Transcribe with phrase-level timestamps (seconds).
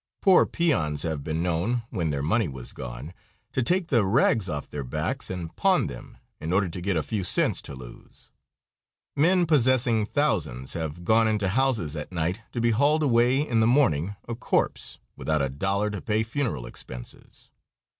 [0.19, 3.13] Poor peons have been known, when their money was gone,
[3.51, 7.03] to take the rags off their backs and pawn them in order to get a
[7.03, 8.31] few cents to lose.
[9.15, 13.67] Men possessing thousands have gone into houses at night to be hauled away in the
[13.67, 17.51] morning a corpse, without a dollar to pay funeral expenses.